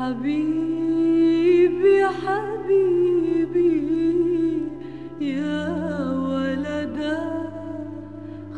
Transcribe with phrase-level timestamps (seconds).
[0.00, 3.74] حبيبي حبيبي
[5.20, 5.68] يا
[6.12, 7.20] ولدا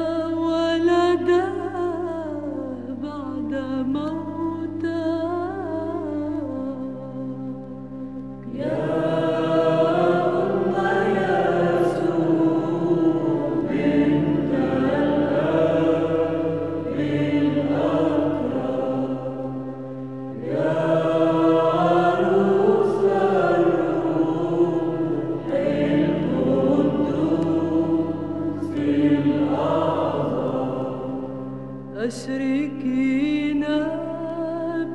[32.11, 33.79] أشركينا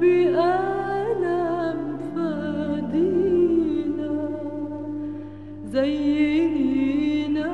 [0.01, 1.79] بألم
[2.15, 4.15] فدينا
[5.73, 7.51] زينينا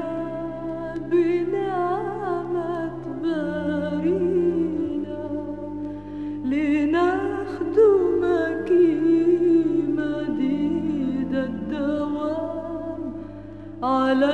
[1.11, 5.23] بنعمة بارينا.
[6.51, 7.89] لنخدمك
[9.97, 13.01] مديد الدوام
[13.83, 14.31] على